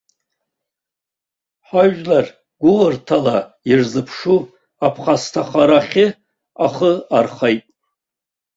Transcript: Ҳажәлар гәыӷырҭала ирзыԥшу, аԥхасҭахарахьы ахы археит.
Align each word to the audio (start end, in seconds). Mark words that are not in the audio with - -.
Ҳажәлар 1.67 2.25
гәыӷырҭала 2.61 3.37
ирзыԥшу, 3.69 4.39
аԥхасҭахарахьы 4.85 6.07
ахы 6.65 6.91
археит. 7.19 7.65